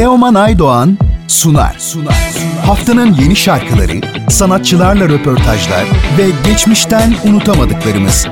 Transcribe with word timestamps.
Teoman 0.00 0.34
Aydoğan 0.34 0.98
sunar. 1.28 1.76
sunar. 1.78 2.34
Haftanın 2.66 3.14
yeni 3.14 3.36
şarkıları, 3.36 4.00
sanatçılarla 4.30 5.08
röportajlar 5.08 5.84
ve 6.18 6.50
geçmişten 6.50 7.14
unutamadıklarımız. 7.24 8.26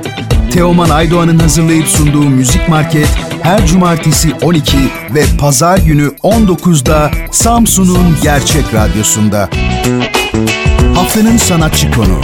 Teoman 0.53 0.91
Aydoğan'ın 0.91 1.39
hazırlayıp 1.39 1.87
sunduğu 1.87 2.23
Müzik 2.23 2.69
Market 2.69 3.09
her 3.43 3.67
cumartesi 3.67 4.35
12 4.43 4.77
ve 5.15 5.25
pazar 5.41 5.79
günü 5.79 6.07
19'da 6.07 7.11
Samsun'un 7.33 8.17
Gerçek 8.23 8.75
Radyosu'nda. 8.75 9.49
Haftanın 10.95 11.37
sanatçı 11.37 11.91
konu. 11.91 12.21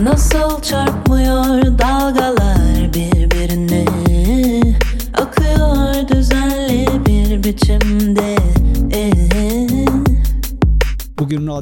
Nasıl 0.00 0.62
çarpmıyor 0.62 1.78
dalgalar 1.78 2.94
birbirine 2.94 3.84
Akıyor 5.14 6.08
düzenli 6.08 6.43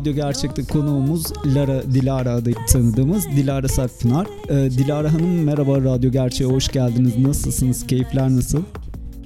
Radyo 0.02 0.15
Gerçek'te 0.15 0.62
konuğumuz 0.65 1.33
Lara 1.47 1.83
Dilara 1.83 2.30
adı 2.30 2.51
tanıdığımız 2.73 3.27
Dilara 3.37 3.69
Sakpınar. 3.69 4.27
Ee, 4.48 4.70
Dilara 4.70 5.12
Hanım 5.12 5.45
merhaba 5.45 5.80
Radyo 5.80 6.11
Gerçek'e 6.11 6.51
hoş 6.51 6.69
geldiniz. 6.69 7.19
Nasılsınız? 7.19 7.87
Keyifler 7.87 8.30
nasıl? 8.30 8.62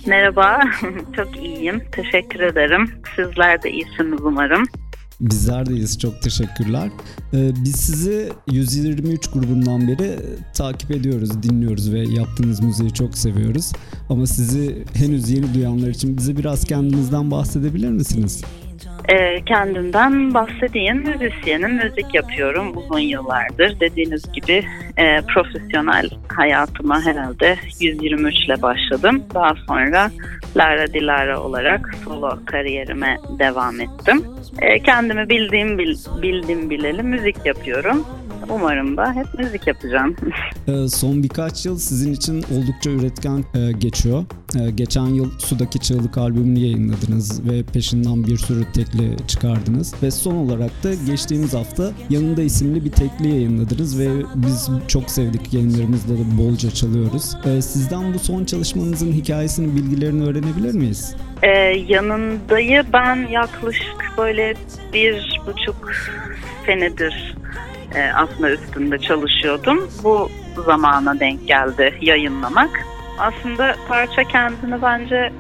Merhaba, 0.07 0.61
çok 1.17 1.37
iyiyim. 1.37 1.83
Teşekkür 1.93 2.41
ederim. 2.41 2.91
Sizler 3.17 3.63
de 3.63 3.71
iyisiniz 3.71 4.21
umarım. 4.25 4.63
Bizler 5.21 5.67
deyiz. 5.67 5.99
Çok 5.99 6.23
teşekkürler. 6.23 6.89
Ee, 7.35 7.51
biz 7.65 7.77
sizi 7.77 8.29
123 8.51 9.31
grubundan 9.31 9.89
beri 9.89 10.17
takip 10.55 10.91
ediyoruz, 10.91 11.43
dinliyoruz 11.43 11.93
ve 11.93 11.99
yaptığınız 11.99 12.61
müziği 12.61 12.95
çok 12.95 13.19
seviyoruz. 13.19 13.73
Ama 14.09 14.27
sizi 14.27 14.85
henüz 14.95 15.31
yeni 15.31 15.55
duyanlar 15.55 15.89
için 15.89 16.17
bize 16.17 16.37
biraz 16.37 16.65
kendinizden 16.65 17.31
bahsedebilir 17.31 17.91
misiniz? 17.91 18.43
E, 19.09 19.45
kendimden 19.45 20.35
bahsedeyim. 20.35 20.97
Müzisyenim, 20.97 21.75
müzik 21.75 22.15
yapıyorum 22.15 22.77
uzun 22.77 22.99
yıllardır. 22.99 23.81
Dediğiniz 23.81 24.33
gibi 24.33 24.65
e, 24.97 25.21
profesyonel 25.35 26.11
hayatıma 26.29 27.03
herhalde 27.03 27.57
123 27.81 28.35
ile 28.45 28.63
başladım. 28.63 29.23
Daha 29.35 29.55
sonra 29.69 30.11
Lara 30.57 30.87
Dilara 30.87 31.41
olarak 31.41 31.95
solo 32.05 32.39
kariyerime 32.45 33.17
devam 33.39 33.81
ettim. 33.81 34.25
E, 34.63 34.79
kendimi 34.83 35.29
bildiğim 35.29 35.79
bil, 35.79 35.97
bildim 36.23 36.71
bileli 36.71 37.03
müzik 37.03 37.47
yapıyorum. 37.47 38.07
Umarım 38.49 38.97
da 38.97 39.13
hep 39.13 39.27
müzik 39.39 39.67
yapacağım. 39.67 40.17
Ee, 40.69 40.89
son 40.89 41.23
birkaç 41.23 41.67
yıl 41.67 41.79
sizin 41.79 42.13
için 42.13 42.37
oldukça 42.39 42.91
üretken 42.91 43.45
e, 43.55 43.73
geçiyor. 43.73 44.25
E, 44.55 44.71
geçen 44.71 45.07
yıl 45.07 45.31
Sudaki 45.39 45.79
Çığlık 45.79 46.19
albümünü 46.19 46.59
yayınladınız 46.59 47.51
ve 47.51 47.63
peşinden 47.63 48.25
bir 48.25 48.37
sürü 48.37 48.73
tekli 48.73 49.17
çıkardınız. 49.29 49.95
Ve 50.03 50.11
son 50.11 50.35
olarak 50.35 50.85
da 50.85 50.95
geçtiğimiz 50.95 51.55
hafta 51.55 51.93
Yanında 52.11 52.43
isimli 52.43 52.85
bir 52.85 52.91
tekli 52.91 53.29
yayınladınız 53.29 53.99
ve 53.99 54.09
biz 54.35 54.69
çok 54.89 55.11
sevdik 55.11 55.55
yayınlarımızda 55.55 56.15
da 56.15 56.39
bolca 56.39 56.71
çalıyoruz. 56.71 57.37
E, 57.45 57.63
sizden 57.63 58.15
bu 58.15 58.19
son 58.19 58.45
çalışmanızın 58.45 59.13
hikayesini, 59.13 59.77
bilgilerini 59.77 60.25
öğrenebilir 60.25 60.75
miyiz? 60.75 61.17
Ee, 61.43 61.49
yanındayı 61.89 62.85
ben 62.93 63.17
yaklaşık 63.31 64.13
böyle 64.19 64.55
bir 64.93 65.41
buçuk 65.47 65.93
senedir 66.67 67.37
e, 67.95 68.13
aslında 68.13 68.51
üstünde 68.51 68.99
çalışıyordum. 68.99 69.91
Bu 70.05 70.31
zamana 70.67 71.21
denk 71.21 71.49
geldi 71.49 71.95
yayınlamak. 72.01 72.87
Aslında 73.19 73.75
parça 73.89 74.25
kendini 74.25 74.83
bence 74.83 75.33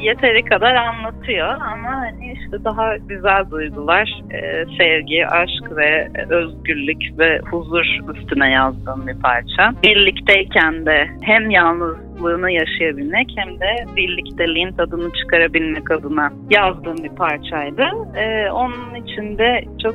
yeteri 0.00 0.44
kadar 0.44 0.74
anlatıyor 0.74 1.48
ama 1.48 1.90
hani 1.90 2.32
işte 2.32 2.64
daha 2.64 2.96
güzel 2.96 3.50
duygular, 3.50 4.22
e, 4.30 4.64
sevgi, 4.78 5.26
aşk 5.26 5.76
ve 5.76 6.08
özgürlük 6.28 7.18
ve 7.18 7.38
huzur 7.50 7.86
üstüne 8.14 8.50
yazdığım 8.50 9.06
bir 9.06 9.20
parça. 9.20 9.72
Birlikteyken 9.82 10.86
de 10.86 11.08
hem 11.22 11.50
yalnızlığını 11.50 12.50
yaşayabilmek 12.50 13.32
hem 13.36 13.60
de 13.60 13.96
birlikteliğin 13.96 14.72
tadını 14.72 15.12
çıkarabilmek 15.12 15.90
adına 15.90 16.32
yazdığım 16.50 17.04
bir 17.04 17.16
parçaydı. 17.16 17.82
E, 18.16 18.50
onun 18.50 18.94
içinde 18.94 19.64
çok 19.82 19.94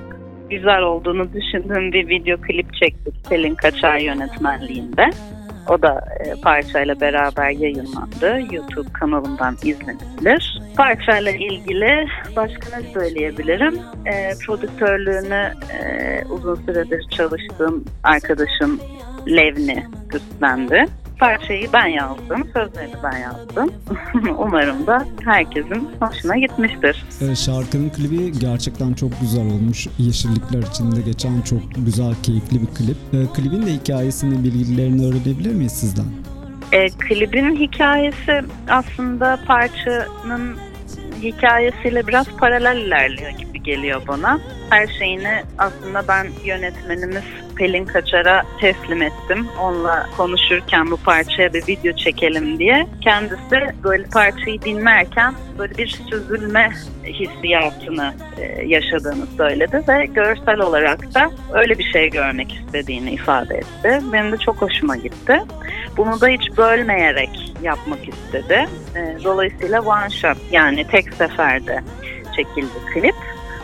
güzel 0.49 0.81
olduğunu 0.81 1.33
düşündüğüm 1.33 1.91
bir 1.91 2.07
video 2.07 2.37
klip 2.37 2.73
çektik 2.73 3.13
Selin 3.27 3.55
Kaçar 3.55 3.97
yönetmenliğinde. 3.97 5.09
O 5.69 5.81
da 5.81 6.01
e, 6.19 6.41
parçayla 6.41 7.01
beraber 7.01 7.49
yayınlandı. 7.49 8.55
YouTube 8.55 8.93
kanalından 8.93 9.57
izlenebilir. 9.63 10.61
Parçayla 10.77 11.31
ilgili 11.31 12.07
başka 12.35 12.77
ne 12.77 12.93
söyleyebilirim? 12.93 13.79
E, 14.05 14.33
prodüktörlüğünü 14.45 15.53
e, 15.73 16.21
uzun 16.29 16.55
süredir 16.55 17.09
çalıştığım 17.09 17.85
arkadaşım 18.03 18.79
Levni 19.27 19.85
üstlendi. 20.13 20.85
Parçayı 21.19 21.69
ben 21.73 21.87
yazdım, 21.87 22.47
sözlerini 22.53 22.95
ben 23.03 23.17
yazdım. 23.17 23.73
Umarım 24.37 24.87
da 24.87 25.05
herkesin 25.25 25.89
hoşuna 25.99 26.37
gitmiştir. 26.37 27.05
Ee, 27.21 27.35
şarkının 27.35 27.89
klibi 27.89 28.39
gerçekten 28.39 28.93
çok 28.93 29.19
güzel 29.21 29.45
olmuş. 29.45 29.87
Yeşillikler 29.97 30.59
içinde 30.71 31.01
geçen 31.01 31.41
çok 31.41 31.61
güzel, 31.75 32.13
keyifli 32.23 32.61
bir 32.61 32.67
klip. 32.67 32.97
Ee, 33.13 33.33
klibin 33.33 33.65
de 33.65 33.73
hikayesini, 33.73 34.43
bilgilerini 34.43 35.05
öğrenebilir 35.05 35.53
miyiz 35.53 35.71
sizden? 35.71 36.05
E, 36.71 36.89
klibin 36.89 37.55
hikayesi 37.55 38.41
aslında 38.69 39.39
parçanın 39.47 40.57
hikayesiyle 41.21 42.07
biraz 42.07 42.27
paralel 42.27 42.77
ilerliyor 42.77 43.29
gibi 43.31 43.63
geliyor 43.63 44.01
bana. 44.07 44.39
Her 44.69 44.87
şeyini 44.87 45.43
aslında 45.57 46.07
ben 46.07 46.27
yönetmenimiz 46.45 47.23
Pelin 47.55 47.85
Kaçar'a 47.85 48.43
teslim 48.59 49.01
ettim. 49.01 49.47
Onunla 49.61 50.09
konuşurken 50.17 50.91
bu 50.91 50.97
parçaya 50.97 51.53
bir 51.53 51.67
video 51.67 51.93
çekelim 51.93 52.59
diye. 52.59 52.87
Kendisi 53.01 53.67
böyle 53.83 54.03
parçayı 54.03 54.61
dinlerken 54.61 55.33
böyle 55.57 55.77
bir 55.77 55.87
süzülme 55.87 56.71
hissiyatını 57.05 58.13
e, 58.37 58.65
yaşadığını 58.65 59.25
söyledi 59.37 59.83
ve 59.87 60.05
görsel 60.05 60.59
olarak 60.59 61.13
da 61.13 61.31
öyle 61.53 61.79
bir 61.79 61.91
şey 61.93 62.09
görmek 62.09 62.53
istediğini 62.53 63.11
ifade 63.11 63.55
etti. 63.55 63.99
Benim 64.13 64.31
de 64.31 64.37
çok 64.37 64.61
hoşuma 64.61 64.95
gitti. 64.95 65.39
Bunu 65.97 66.21
da 66.21 66.27
hiç 66.27 66.57
bölmeyerek 66.57 67.53
yapmak 67.63 67.99
istedi. 68.07 68.67
E, 68.95 69.23
dolayısıyla 69.23 69.81
one 69.81 70.09
shot 70.09 70.37
yani 70.51 70.87
tek 70.87 71.13
seferde 71.13 71.83
çekildi 72.35 72.93
klip 72.93 73.15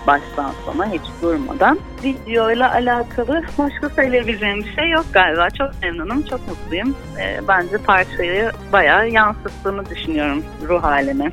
baştan 0.07 0.51
sona 0.65 0.91
hiç 0.91 1.01
durmadan. 1.21 1.79
Videoyla 2.03 2.73
alakalı 2.73 3.41
başka 3.57 3.89
söyleyebileceğim 3.89 4.59
bir 4.59 4.75
şey 4.75 4.89
yok 4.89 5.05
galiba. 5.13 5.49
Çok 5.49 5.81
memnunum, 5.81 6.21
çok 6.21 6.47
mutluyum. 6.47 6.95
E, 7.19 7.47
bence 7.47 7.77
parçayı 7.77 8.51
bayağı 8.71 9.09
yansıttığını 9.09 9.89
düşünüyorum 9.89 10.43
ruh 10.69 10.83
halimi. 10.83 11.31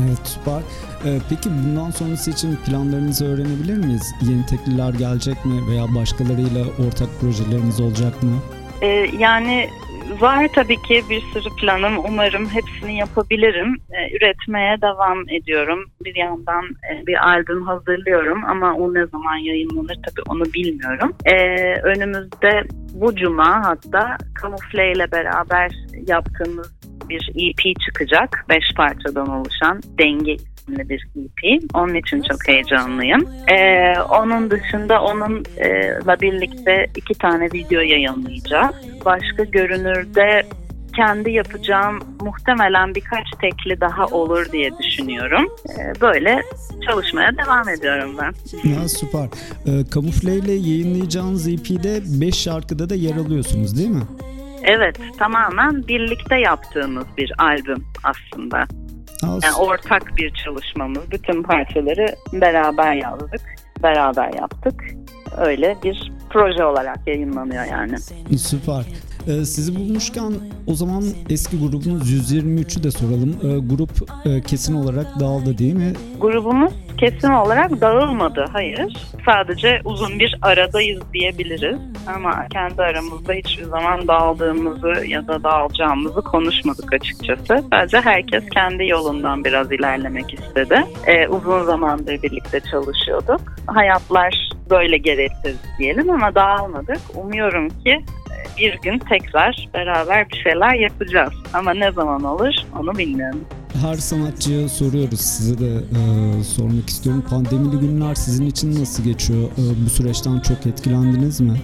Evet 0.00 0.18
süper. 0.24 0.60
Ee, 1.04 1.18
peki 1.28 1.50
bundan 1.50 1.90
sonrası 1.90 2.30
için 2.30 2.56
planlarınızı 2.56 3.26
öğrenebilir 3.26 3.76
miyiz? 3.76 4.14
Yeni 4.22 4.46
tekliler 4.46 4.94
gelecek 4.94 5.44
mi 5.44 5.66
veya 5.70 5.94
başkalarıyla 5.94 6.64
ortak 6.86 7.08
projeleriniz 7.20 7.80
olacak 7.80 8.22
mı? 8.22 8.30
Ee, 8.82 8.86
yani 9.18 9.68
var 10.20 10.48
tabii 10.54 10.82
ki 10.82 11.02
bir 11.10 11.20
sürü 11.20 11.56
planım. 11.56 11.98
Umarım 11.98 12.48
hepsini 12.48 12.98
yapabilirim. 12.98 13.76
Ee, 13.90 14.16
üretmeye 14.16 14.80
devam 14.82 15.28
ediyorum. 15.28 15.84
Bir 16.04 16.16
yandan 16.16 16.64
e, 16.64 17.06
bir 17.06 17.28
albüm 17.28 17.62
hazırlıyorum 17.62 18.44
ama 18.44 18.74
o 18.74 18.94
ne 18.94 19.06
zaman 19.06 19.36
yayınlanır 19.36 19.96
tabii 20.06 20.22
onu 20.28 20.44
bilmiyorum. 20.44 21.12
Ee, 21.24 21.74
önümüzde 21.74 22.62
bu 22.94 23.16
cuma 23.16 23.66
hatta 23.66 24.16
Kamufle 24.34 24.92
ile 24.92 25.12
beraber 25.12 25.70
yaptığımız 26.06 26.78
bir 27.08 27.30
EP 27.36 27.80
çıkacak. 27.80 28.44
Beş 28.48 28.64
parçadan 28.76 29.28
oluşan 29.28 29.80
Denge 29.98 30.32
isimli 30.34 30.88
bir 30.88 31.08
EP. 31.16 31.62
Onun 31.74 31.94
için 31.94 32.22
çok 32.22 32.48
heyecanlıyım. 32.48 33.28
Ee, 33.52 33.94
onun 34.00 34.50
dışında 34.50 35.02
onunla 35.02 36.20
birlikte 36.20 36.86
iki 36.96 37.14
tane 37.14 37.44
video 37.44 37.80
yayınlayacağız. 37.80 38.74
Başka 39.04 39.44
görünürde 39.44 40.46
kendi 40.96 41.30
yapacağım 41.30 41.98
muhtemelen 42.20 42.94
birkaç 42.94 43.26
tekli 43.40 43.80
daha 43.80 44.06
olur 44.06 44.52
diye 44.52 44.70
düşünüyorum. 44.78 45.46
Ee, 45.68 46.00
böyle 46.00 46.42
çalışmaya 46.88 47.36
devam 47.36 47.68
ediyorum 47.68 48.16
ben. 48.20 48.32
Ya 48.70 48.88
süper. 48.88 49.24
Ee, 49.66 49.90
Kamufle 49.90 50.34
ile 50.34 50.52
yayınlayacağınız 50.52 51.48
EP'de 51.48 52.00
5 52.20 52.34
şarkıda 52.34 52.90
da 52.90 52.94
yer 52.94 53.16
alıyorsunuz 53.16 53.78
değil 53.78 53.90
mi? 53.90 54.02
Evet, 54.64 55.00
tamamen 55.18 55.88
birlikte 55.88 56.36
yaptığımız 56.36 57.04
bir 57.16 57.32
albüm 57.38 57.84
aslında. 58.04 58.64
Yani 59.22 59.56
ortak 59.58 60.16
bir 60.16 60.34
çalışmamız. 60.44 61.10
Bütün 61.10 61.42
parçaları 61.42 62.14
beraber 62.32 62.94
yazdık, 62.94 63.40
beraber 63.82 64.32
yaptık. 64.34 64.84
Öyle 65.36 65.76
bir 65.82 66.12
proje 66.30 66.64
olarak 66.64 67.06
yayınlanıyor 67.06 67.64
yani. 67.64 67.98
Süper. 68.38 68.84
Ee, 69.28 69.44
sizi 69.44 69.76
bulmuşken 69.76 70.32
o 70.66 70.74
zaman 70.74 71.04
eski 71.30 71.58
grubunuz 71.58 72.32
123'ü 72.32 72.82
de 72.82 72.90
soralım. 72.90 73.36
Ee, 73.42 73.74
grup 73.74 73.90
e, 74.26 74.40
kesin 74.40 74.74
olarak 74.74 75.20
dağıldı 75.20 75.58
değil 75.58 75.74
mi? 75.74 75.92
Grubumuz 76.20 76.72
kesin 76.98 77.28
olarak 77.28 77.80
dağılmadı, 77.80 78.46
hayır. 78.52 78.96
Sadece 79.24 79.80
uzun 79.84 80.18
bir 80.18 80.38
aradayız 80.42 81.02
diyebiliriz. 81.12 81.78
Ama 82.14 82.46
kendi 82.52 82.82
aramızda 82.82 83.32
hiçbir 83.32 83.64
zaman 83.64 84.08
dağıldığımızı 84.08 85.06
ya 85.06 85.26
da 85.26 85.42
dağılacağımızı 85.42 86.22
konuşmadık 86.22 86.92
açıkçası. 86.92 87.64
Sadece 87.72 88.00
herkes 88.00 88.44
kendi 88.54 88.86
yolundan 88.86 89.44
biraz 89.44 89.72
ilerlemek 89.72 90.34
istedi. 90.34 90.84
Ee, 91.06 91.28
uzun 91.28 91.64
zamandır 91.64 92.22
birlikte 92.22 92.60
çalışıyorduk. 92.60 93.40
Hayatlar 93.66 94.48
böyle 94.70 94.98
gerektirdi 94.98 95.58
diyelim 95.78 96.10
ama 96.10 96.34
dağılmadık. 96.34 96.98
Umuyorum 97.14 97.68
ki 97.68 97.90
e, 97.90 98.17
bir 98.60 98.78
gün 98.82 98.98
tekrar 98.98 99.68
beraber 99.74 100.30
bir 100.30 100.36
şeyler 100.36 100.74
yapacağız. 100.74 101.32
Ama 101.54 101.74
ne 101.74 101.92
zaman 101.92 102.24
olur 102.24 102.54
onu 102.78 102.98
bilmiyorum. 102.98 103.44
Her 103.82 103.94
sanatçıya 103.94 104.68
soruyoruz. 104.68 105.20
Size 105.20 105.58
de 105.58 105.76
e, 105.76 106.44
sormak 106.44 106.88
istiyorum. 106.88 107.24
Pandemili 107.30 107.80
günler 107.80 108.14
sizin 108.14 108.46
için 108.46 108.80
nasıl 108.80 109.04
geçiyor? 109.04 109.42
E, 109.42 109.84
bu 109.86 109.90
süreçten 109.90 110.40
çok 110.40 110.66
etkilendiniz 110.66 111.40
mi? 111.40 111.56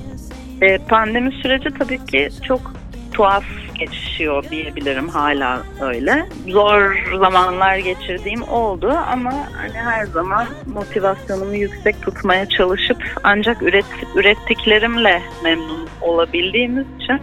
E, 0.63 0.79
pandemi 0.79 1.33
süreci 1.33 1.69
tabii 1.79 2.07
ki 2.07 2.29
çok 2.47 2.73
tuhaf 3.15 3.45
geçiyor 3.79 4.45
diyebilirim 4.51 5.09
hala 5.09 5.63
öyle. 5.81 6.27
Zor 6.49 7.05
zamanlar 7.19 7.77
geçirdiğim 7.77 8.43
oldu 8.43 8.89
ama 9.13 9.33
hani 9.33 9.73
her 9.73 10.07
zaman 10.07 10.47
motivasyonumu 10.75 11.55
yüksek 11.55 12.03
tutmaya 12.03 12.49
çalışıp 12.49 12.97
ancak 13.23 13.63
üret, 13.63 13.85
ürettiklerimle 14.15 15.23
memnun 15.45 15.89
olabildiğimiz 16.01 16.87
için 17.01 17.21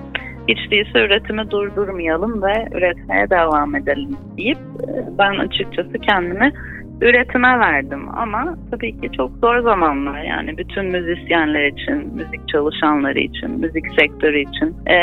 hiç 0.47 0.71
değilse 0.71 0.99
üretimi 0.99 1.51
durdurmayalım 1.51 2.43
ve 2.43 2.67
üretmeye 2.71 3.29
devam 3.29 3.75
edelim 3.75 4.17
deyip 4.37 4.57
e, 4.57 5.17
ben 5.17 5.35
açıkçası 5.35 5.93
kendimi 5.93 6.53
üretime 7.01 7.59
verdim 7.59 8.17
ama 8.17 8.57
tabii 8.71 9.01
ki 9.01 9.09
çok 9.17 9.31
zor 9.41 9.59
zamanlar 9.59 10.23
yani 10.23 10.57
bütün 10.57 10.85
müzisyenler 10.85 11.67
için, 11.67 12.15
müzik 12.15 12.47
çalışanları 12.47 13.19
için, 13.19 13.51
müzik 13.59 13.85
sektörü 13.99 14.39
için 14.39 14.75
e, 14.87 14.97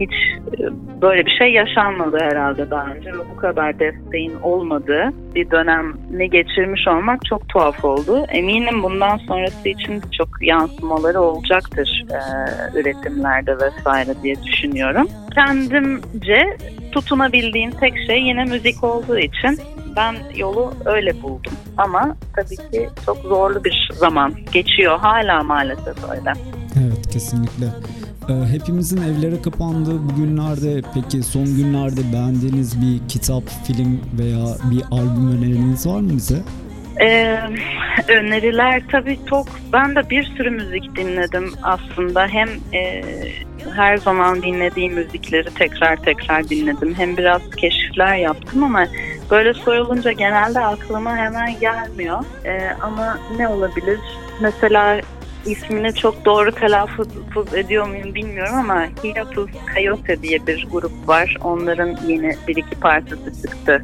hiç 0.00 0.12
böyle 1.02 1.26
bir 1.26 1.36
şey 1.38 1.52
yaşanmadı 1.52 2.18
herhalde 2.20 2.70
daha 2.70 2.86
önce 2.86 3.10
bu 3.32 3.36
kadar 3.36 3.78
desteğin 3.78 4.32
olmadığı 4.42 5.12
bir 5.34 5.50
dönemi 5.50 6.30
geçirmiş 6.30 6.88
olmak 6.88 7.24
çok 7.24 7.48
tuhaf 7.48 7.84
oldu. 7.84 8.24
Eminim 8.28 8.82
bundan 8.82 9.16
sonrası 9.16 9.68
için 9.68 10.00
çok 10.18 10.28
yansımaları 10.40 11.20
olacaktır 11.20 12.04
e, 12.10 12.18
üretimlerde 12.80 13.54
vesaire 13.54 14.22
diye 14.22 14.34
düşünüyorum. 14.42 15.08
Kendimce 15.34 16.56
tutunabildiğim 16.92 17.70
tek 17.70 17.94
şey 18.06 18.22
yine 18.22 18.44
müzik 18.44 18.84
olduğu 18.84 19.18
için 19.18 19.58
ben 19.96 20.16
yolu 20.36 20.74
öyle 20.84 21.22
buldum. 21.22 21.52
Ama 21.76 22.16
tabii 22.36 22.56
ki 22.56 22.88
çok 23.06 23.16
zorlu 23.16 23.64
bir 23.64 23.90
zaman 23.94 24.34
geçiyor 24.52 24.98
hala 24.98 25.42
maalesef 25.42 26.10
öyle. 26.10 26.32
Evet 26.76 27.12
kesinlikle. 27.12 27.66
Ee, 28.28 28.32
hepimizin 28.52 29.02
evlere 29.02 29.42
kapandığı 29.42 30.08
bu 30.08 30.16
günlerde 30.16 30.82
peki 30.94 31.22
son 31.22 31.44
günlerde 31.44 32.12
beğendiğiniz 32.12 32.80
bir 32.82 33.08
kitap, 33.08 33.42
film 33.66 34.00
veya 34.18 34.46
bir 34.70 34.82
albüm 34.90 35.38
öneriniz 35.38 35.86
var 35.86 36.00
mı 36.00 36.10
bize? 36.10 36.42
Ee, 37.00 37.38
öneriler 38.08 38.82
tabii 38.92 39.18
çok. 39.30 39.46
Ben 39.72 39.96
de 39.96 40.10
bir 40.10 40.24
sürü 40.24 40.50
müzik 40.50 40.96
dinledim 40.96 41.52
aslında. 41.62 42.26
Hem 42.28 42.48
e, 42.72 43.02
her 43.74 43.96
zaman 43.96 44.42
dinlediğim 44.42 44.94
müzikleri 44.94 45.54
tekrar 45.54 45.96
tekrar 45.96 46.48
dinledim. 46.48 46.94
Hem 46.94 47.16
biraz 47.16 47.42
keşifler 47.56 48.16
yaptım 48.16 48.64
ama 48.64 48.86
böyle 49.30 49.54
sorulunca 49.54 50.12
genelde 50.12 50.60
aklıma 50.60 51.16
hemen 51.16 51.60
gelmiyor. 51.60 52.24
Ee, 52.44 52.70
ama 52.82 53.18
ne 53.36 53.48
olabilir? 53.48 53.98
Mesela 54.40 55.00
ismini 55.46 55.94
çok 55.94 56.24
doğru 56.24 56.52
telaffuz 56.52 57.08
ediyor 57.54 57.88
muyum 57.88 58.14
bilmiyorum 58.14 58.54
ama 58.54 58.86
Hiatus 59.04 59.50
Coyote 59.74 60.22
diye 60.22 60.46
bir 60.46 60.68
grup 60.72 61.08
var. 61.08 61.36
Onların 61.44 61.96
yeni 62.06 62.36
bir 62.48 62.56
iki 62.56 62.80
parçası 62.80 63.42
çıktı 63.42 63.82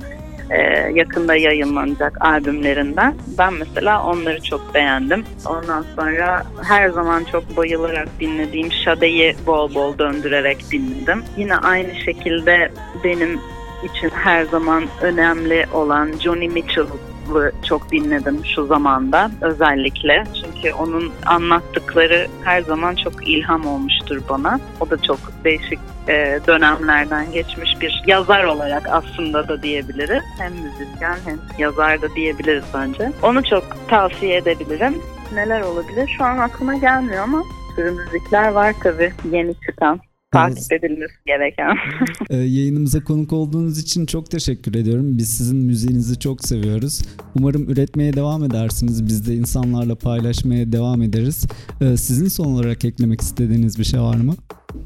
e, 0.51 0.59
yakında 0.95 1.37
yayınlanacak 1.37 2.25
albümlerinden. 2.25 3.15
Ben 3.39 3.55
mesela 3.55 4.05
onları 4.05 4.43
çok 4.43 4.75
beğendim. 4.75 5.25
Ondan 5.47 5.85
sonra 5.97 6.43
her 6.63 6.89
zaman 6.89 7.25
çok 7.25 7.57
bayılarak 7.57 8.09
dinlediğim 8.21 8.73
Shade'yi 8.73 9.37
bol 9.47 9.75
bol 9.75 9.99
döndürerek 9.99 10.73
dinledim. 10.73 11.25
Yine 11.37 11.57
aynı 11.57 11.95
şekilde 11.95 12.73
benim 13.05 13.41
için 13.85 14.11
her 14.11 14.45
zaman 14.45 14.85
önemli 15.01 15.67
olan 15.73 16.13
Johnny 16.13 16.49
Mitchell'ı 16.49 17.53
çok 17.63 17.93
dinledim 17.93 18.45
şu 18.55 18.67
zamanda 18.67 19.31
özellikle. 19.41 20.25
Çünkü 20.35 20.73
onun 20.73 21.13
anlattıkları 21.27 22.27
her 22.45 22.63
zaman 22.63 22.95
çok 22.95 23.29
ilham 23.29 23.67
olmuştur 23.67 24.23
bana. 24.29 24.61
O 24.81 24.91
da 24.91 25.03
çok 25.03 25.19
değişik 25.45 25.79
e, 26.09 26.41
dönemlerden 26.47 27.33
geçmiş 27.33 27.81
bir 27.81 28.03
yazar 28.07 28.45
olarak 28.45 28.89
aslında 28.91 29.49
da 29.49 29.63
diyebiliriz. 29.63 30.23
Hem 30.39 30.53
müzisyen 30.53 31.17
hem 31.25 31.39
yazar 31.59 32.03
da 32.03 32.15
diyebiliriz 32.15 32.65
bence. 32.75 33.13
Onu 33.23 33.45
çok 33.45 33.89
tavsiye 33.89 34.37
edebilirim. 34.37 34.95
Neler 35.35 35.61
olabilir? 35.61 36.15
Şu 36.19 36.25
an 36.25 36.39
aklıma 36.39 36.75
gelmiyor 36.75 37.23
ama 37.23 37.43
sürü 37.77 37.91
müzikler 37.91 38.49
var 38.49 38.75
tabii 38.83 39.13
yeni 39.31 39.55
çıkan 39.55 40.01
takip 40.33 40.73
edilmesi 40.73 41.15
gereken. 41.27 41.77
ee, 42.31 42.37
yayınımıza 42.37 43.05
konuk 43.05 43.33
olduğunuz 43.33 43.79
için 43.79 44.07
çok 44.07 44.31
teşekkür 44.31 44.75
ediyorum. 44.75 45.19
Biz 45.19 45.29
sizin 45.29 45.59
müziğinizi 45.59 46.19
çok 46.19 46.45
seviyoruz. 46.45 47.03
Umarım 47.35 47.71
üretmeye 47.71 48.13
devam 48.13 48.45
edersiniz. 48.45 49.07
Biz 49.07 49.29
de 49.29 49.35
insanlarla 49.35 49.95
paylaşmaya 49.95 50.73
devam 50.73 51.03
ederiz. 51.03 51.47
Ee, 51.81 51.97
sizin 51.97 52.29
son 52.29 52.47
olarak 52.47 52.85
eklemek 52.85 53.21
istediğiniz 53.21 53.79
bir 53.79 53.85
şey 53.85 54.01
var 54.01 54.17
mı? 54.17 54.35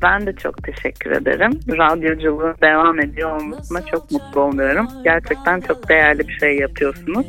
Ben 0.03 0.27
de 0.27 0.33
çok 0.33 0.65
teşekkür 0.65 1.11
ederim. 1.11 1.61
Radyoculuğu 1.69 2.55
devam 2.63 3.01
ediyor 3.01 3.41
olmasına 3.41 3.87
çok 3.87 4.11
mutlu 4.11 4.41
oluyorum. 4.41 4.89
Gerçekten 5.05 5.61
çok 5.61 5.89
değerli 5.89 6.29
bir 6.29 6.33
şey 6.33 6.57
yapıyorsunuz. 6.59 7.27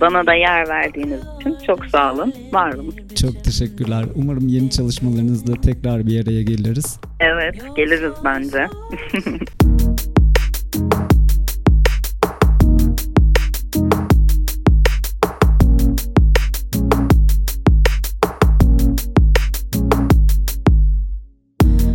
Bana 0.00 0.26
da 0.26 0.34
yer 0.34 0.68
verdiğiniz 0.68 1.20
için 1.40 1.56
çok 1.66 1.86
sağ 1.86 2.12
olun. 2.12 2.34
Var 2.52 2.72
olun. 2.72 2.94
Çok 3.20 3.44
teşekkürler. 3.44 4.04
Umarım 4.14 4.48
yeni 4.48 4.70
çalışmalarınızda 4.70 5.52
tekrar 5.60 6.06
bir 6.06 6.24
araya 6.24 6.42
geliriz. 6.42 7.00
Evet, 7.20 7.62
geliriz 7.76 8.12
bence. 8.24 8.66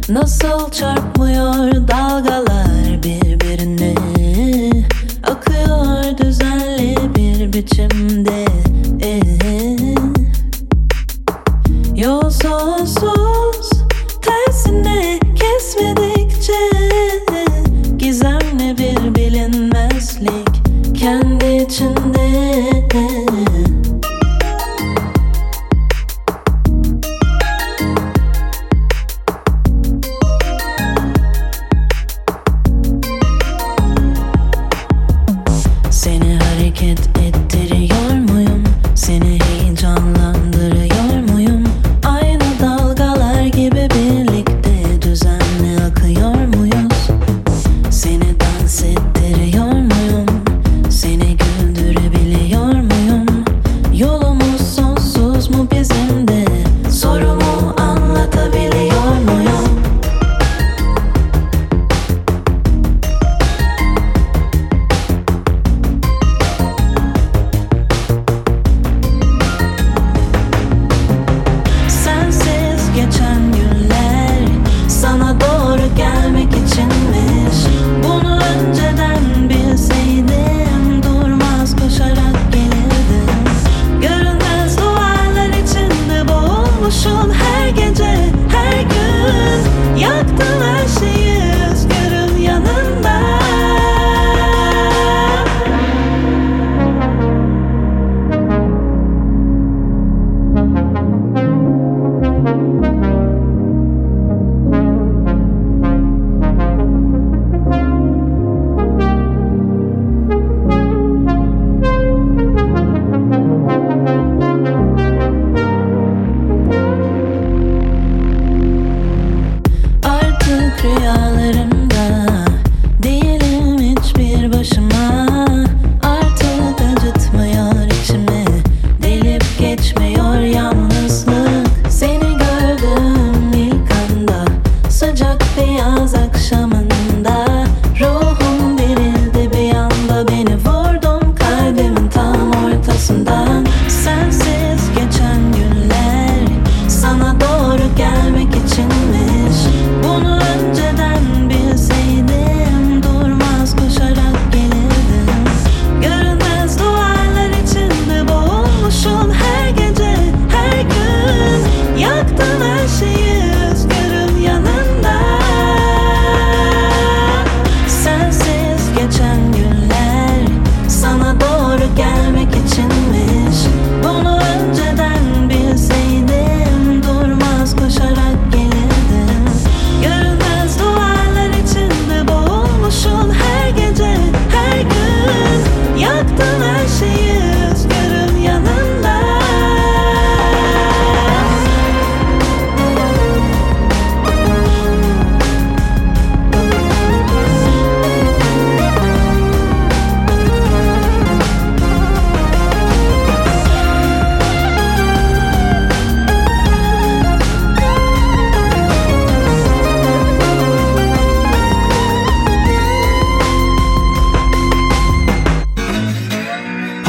Nasıl 0.09 0.71
çarpmıyor 0.71 1.87
dalgalar 1.87 3.03
birbirine 3.03 3.24
biçimde 7.55 8.34
hareket 36.65 36.99
ettiriyor 36.99 38.11
muyum? 38.29 38.63
Seni 38.95 39.44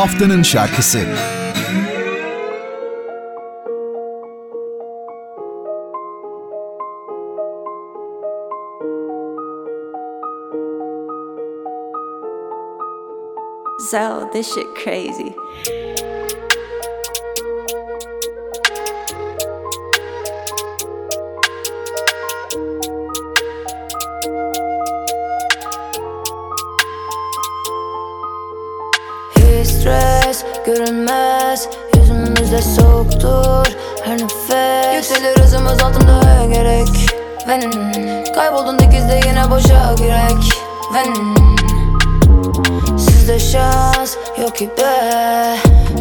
haftanın 0.07 0.43
şarkısı. 0.43 0.99
So 13.91 14.31
this 14.33 14.55
shit 14.55 14.67
crazy. 14.85 15.35
Görünmez. 30.67 31.69
Yüzümüzde 31.97 32.63
soğuktur 32.63 33.67
her 34.05 34.13
nefes. 34.19 34.95
Yükselir 34.95 35.39
hızımız 35.39 35.83
altında 35.83 36.45
gerek. 36.53 36.89
Ben 37.49 37.61
kayboldun 38.35 38.79
dikizde 38.79 39.21
yine 39.27 39.51
boşa 39.51 39.95
girek. 39.99 40.53
Ben 40.95 41.15
Sizde 42.99 43.39
şans 43.39 44.17
yok 44.41 44.57
ki 44.57 44.71
be 44.79 45.57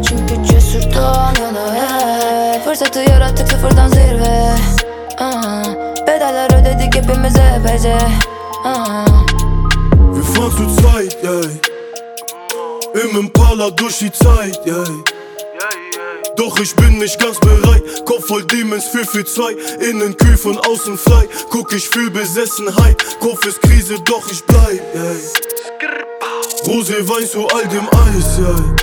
Çünkü 0.10 0.44
cesurdan 0.52 1.34
yana 1.42 1.74
hep. 1.76 2.64
Fırsatı 2.66 3.00
yarattık 3.00 3.48
sıfırdan 3.52 3.88
zirve. 3.88 4.56
Aa, 5.20 5.64
Bedeller 6.08 6.62
ödedik 6.62 6.96
hepimiz 6.96 7.36
epeyce 7.36 7.98
Aa. 8.66 9.06
Wir 10.14 10.24
fahren 10.24 10.50
zu 10.50 10.70
zweit, 10.70 11.24
yeah. 11.24 11.75
Im 12.96 13.18
Impala 13.18 13.72
durch 13.72 13.98
die 14.00 14.12
Zeit, 14.12 14.58
yeah. 14.66 14.86
Doch 16.38 16.58
ich 16.60 16.74
bin 16.76 16.98
nicht 16.98 17.20
ganz 17.20 17.38
bereit. 17.42 17.84
Kopf 18.06 18.26
voll 18.28 18.46
Demons, 18.46 18.86
für 18.88 19.04
für 19.06 19.26
zwei. 19.26 19.52
Innen 19.82 20.16
kühl 20.16 20.38
von 20.38 20.58
außen 20.60 20.98
frei. 20.98 21.28
Guck, 21.50 21.74
ich 21.74 21.90
fühl 21.90 22.10
Besessenheit. 22.10 23.04
Kopf 23.20 23.46
ist 23.46 23.62
Krise, 23.64 23.96
doch 24.06 24.32
ich 24.32 24.42
bleib, 24.46 24.82
yeah. 24.96 25.16
Rosé 26.68 27.06
Wein 27.10 27.28
zu 27.28 27.46
all 27.48 27.68
dem 27.68 27.88
Eis, 27.90 28.40
yeah. 28.40 28.76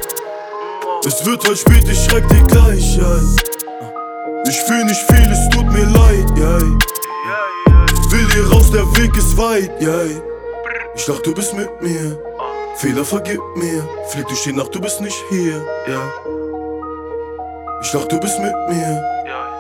Es 1.07 1.25
wird 1.25 1.43
heute 1.45 1.57
spät, 1.57 1.85
ich 1.91 2.05
schreib 2.05 2.29
dir 2.29 2.43
gleich, 2.43 2.99
yeah. 2.99 3.21
Ich 4.47 4.61
fühl 4.67 4.85
nicht 4.85 5.01
viel, 5.11 5.33
es 5.33 5.49
tut 5.49 5.73
mir 5.73 5.87
leid, 5.87 6.27
yeah. 6.37 6.61
Will 8.11 8.29
hier 8.35 8.47
raus, 8.51 8.71
der 8.71 8.85
Weg 8.97 9.17
ist 9.17 9.35
weit, 9.39 9.71
yeah. 9.81 10.05
Ich 10.95 11.07
dachte, 11.07 11.23
du 11.23 11.35
bist 11.35 11.55
mit 11.55 11.81
mir. 11.81 12.32
Fehler 12.77 13.05
vergib 13.05 13.41
mir. 13.57 13.89
Flieg 14.09 14.27
durch 14.29 14.43
die 14.45 14.53
Nacht, 14.53 14.75
du 14.75 14.81
bist 14.81 15.01
nicht 15.01 15.17
hier. 15.31 15.65
Ja. 15.89 16.03
Ich 17.83 17.91
dachte, 17.93 18.09
du 18.09 18.21
bist 18.21 18.39
mit 18.39 18.53
mir. 18.69 19.03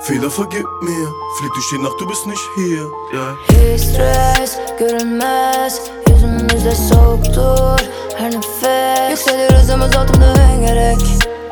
Fehler 0.02 0.31
vergib 0.31 0.66
mir. 0.83 1.09
Flieg 1.38 1.52
durch 1.54 1.69
die 1.71 1.78
Nacht, 1.78 2.00
du 2.00 2.07
bist 2.07 2.26
nicht 2.26 2.42
hier. 2.57 2.90
Ja. 3.12 3.37
Stres 3.78 4.59
görünmez 4.78 5.81
Yüzümüzde 6.09 6.75
soğuktur 6.75 7.81
her 8.19 8.31
nefes 8.31 9.11
Yükselir 9.11 9.52
hızımız 9.52 9.97
altında 9.97 10.35
en 10.42 10.66
gerek 10.66 10.99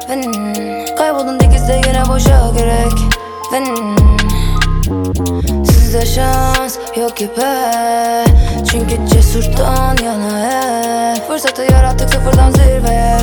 Ben 0.08 0.22
kayboldun 0.96 1.40
dikizde 1.40 1.80
yine 1.86 2.02
boşa 2.08 2.50
gerek 2.56 2.98
Ben 3.52 3.64
Sizde 5.90 6.06
şans 6.06 6.78
yok 6.96 7.16
ki 7.16 7.30
be 7.36 8.24
Çünkü 8.70 8.96
cesurdan 9.14 9.96
yana 10.04 10.38
hep 11.14 11.26
Fırsatı 11.28 11.62
yarattık 11.62 12.10
sıfırdan 12.10 12.50
zirveye 12.50 13.18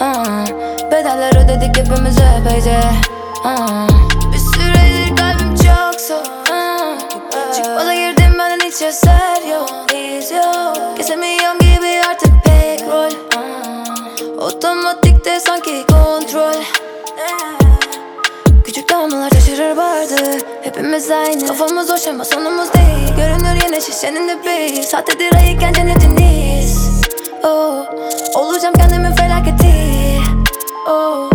Aa, 0.00 0.44
Bedeller 0.92 1.44
ödedik 1.44 1.78
hepimiz 1.78 2.16
epeyce. 2.18 2.80
Aa, 3.44 3.88
Bir 4.32 4.38
süredir 4.38 5.16
kalbim 5.16 5.54
çok 5.54 6.00
soğuk. 6.00 6.26
Çıkmaza 7.56 7.94
girdim 7.94 8.32
benden 8.38 8.66
hiç 8.66 8.82
eser 8.82 9.48
yok 9.50 9.92
İz 9.94 10.30
yok 10.30 10.76
Hepimiz 20.62 21.10
aynı. 21.10 21.46
Kafamız 21.46 21.90
hoş 21.90 22.06
ama 22.06 22.24
sonumuz 22.24 22.68
değil. 22.74 23.16
Görünür 23.16 23.64
yine 23.66 23.80
şişenin 23.80 24.28
dibi 24.28 24.82
Sahtedir 24.82 25.34
ayıkken 25.34 25.72
cennetiniz 25.72 27.02
oh, 27.44 27.86
Olacağım 28.34 28.74
kendimin 28.74 29.12
felaketi. 29.12 29.72
Oh. 30.88 31.30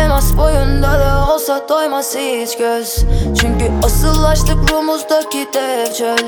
Elmas 0.00 0.36
boyunda 0.36 0.92
da 1.00 1.34
olsa 1.34 1.68
doymaz 1.68 2.14
hiç 2.16 2.58
göz. 2.58 3.04
Çünkü 3.40 3.72
asıl 3.84 4.24
açlık 4.24 4.72
ruhumuzdaki 4.72 5.48
dev 5.54 5.92
çöl. 5.92 6.26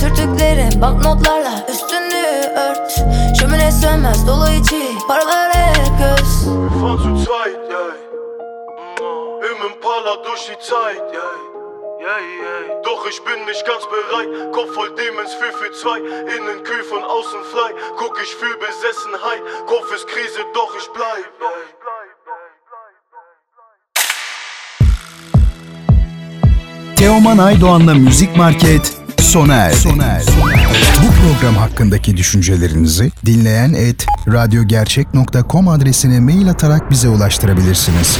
Sürtüklerin 0.00 0.80
banknotlarla 0.82 1.66
üstünü 1.68 2.54
ört. 2.56 3.04
Şömine 3.40 3.72
sönmez 3.72 4.26
dolu 4.26 4.48
içi 4.48 4.82
paralar 5.08 5.52
hep 5.52 5.98
göz. 5.98 6.44
Wir 6.44 6.80
fahren 6.80 7.16
zu 7.16 7.69
yeah. 10.00 10.12
Impala 10.12 10.16
durch 10.24 10.46
die 10.46 10.58
Zeit, 10.58 11.02
yeah. 11.12 11.30
Doch 12.84 13.06
ich 13.10 13.20
bin 13.24 13.44
nicht 13.46 13.64
ganz 13.66 13.84
bereit. 13.84 14.52
Kopf 14.52 14.74
voll 14.74 14.90
Demons, 14.96 15.34
für 15.34 15.52
für 15.52 15.70
zwei. 15.72 15.98
Innen 15.98 16.64
kühl 16.64 16.84
von 16.84 17.02
außen 17.02 17.42
frei. 17.52 17.70
Guck, 17.98 18.18
ich 18.22 18.34
fühl 18.34 18.56
Besessenheit. 18.56 19.42
Kopf 19.66 19.94
ist 19.94 20.06
Krise, 20.06 20.40
doch 20.54 20.74
ich 20.80 20.88
bleib. 20.94 21.30
Yeah. 21.40 21.80
Teoman 26.96 27.38
Aydoğan'la 27.38 27.94
Müzik 27.94 28.36
Market 28.36 28.92
sona 29.18 29.54
erdi. 29.54 29.88
Bu 31.02 31.08
program 31.22 31.54
hakkındaki 31.54 32.16
düşüncelerinizi 32.16 33.12
dinleyen 33.26 33.72
et 33.72 34.06
radyogercek.com 34.28 35.68
adresine 35.68 36.20
mail 36.20 36.50
atarak 36.50 36.90
bize 36.90 37.08
ulaştırabilirsiniz. 37.08 38.18